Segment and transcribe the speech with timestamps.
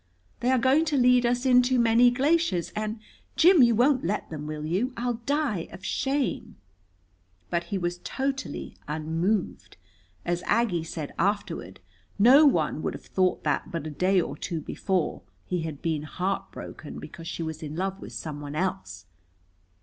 [0.39, 2.99] They are going to lead us in to Many Glaciers, and
[3.35, 4.93] Jim, you won't let them, will you?
[4.97, 6.55] I'll die of shame."
[7.51, 9.77] But he was totally unmoved.
[10.25, 11.81] As Aggie said afterward,
[12.17, 16.01] no one would have thought that, but a day or two before, he had been
[16.01, 19.05] heartbroken because she was in love with someone else.